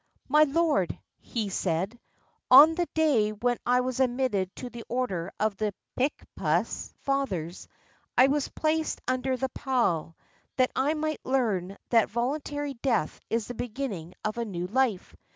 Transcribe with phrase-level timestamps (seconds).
[0.27, 1.99] "My lord," he said,
[2.49, 7.67] "on the day when I was admitted to the order of the Picpus Fathers,
[8.17, 10.17] I was placed under the pall,
[10.55, 15.15] that I might learn that voluntary death is the beginning of a new life.